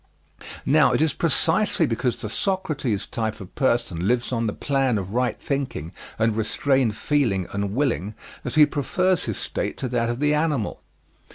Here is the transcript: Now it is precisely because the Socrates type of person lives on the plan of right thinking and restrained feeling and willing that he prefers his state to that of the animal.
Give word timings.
Now 0.65 0.93
it 0.93 0.99
is 0.99 1.13
precisely 1.13 1.85
because 1.85 2.19
the 2.19 2.27
Socrates 2.27 3.05
type 3.05 3.39
of 3.39 3.53
person 3.53 4.07
lives 4.07 4.31
on 4.33 4.47
the 4.47 4.53
plan 4.53 4.97
of 4.97 5.13
right 5.13 5.39
thinking 5.39 5.91
and 6.17 6.35
restrained 6.35 6.97
feeling 6.97 7.45
and 7.51 7.75
willing 7.75 8.15
that 8.41 8.55
he 8.55 8.65
prefers 8.65 9.25
his 9.25 9.37
state 9.37 9.77
to 9.77 9.87
that 9.89 10.09
of 10.09 10.19
the 10.19 10.33
animal. 10.33 10.81